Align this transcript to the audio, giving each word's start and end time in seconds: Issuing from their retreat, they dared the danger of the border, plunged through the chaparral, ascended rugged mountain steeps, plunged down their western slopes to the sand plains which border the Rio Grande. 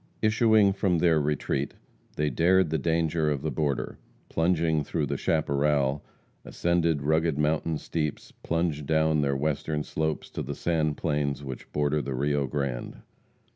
Issuing 0.23 0.73
from 0.73 0.97
their 0.97 1.21
retreat, 1.21 1.75
they 2.15 2.31
dared 2.31 2.71
the 2.71 2.79
danger 2.79 3.29
of 3.29 3.43
the 3.43 3.51
border, 3.51 3.99
plunged 4.29 4.87
through 4.87 5.05
the 5.05 5.15
chaparral, 5.15 6.03
ascended 6.43 7.03
rugged 7.03 7.37
mountain 7.37 7.77
steeps, 7.77 8.31
plunged 8.41 8.87
down 8.87 9.21
their 9.21 9.35
western 9.37 9.83
slopes 9.83 10.31
to 10.31 10.41
the 10.41 10.55
sand 10.55 10.97
plains 10.97 11.43
which 11.43 11.71
border 11.71 12.01
the 12.01 12.15
Rio 12.15 12.47
Grande. 12.47 13.03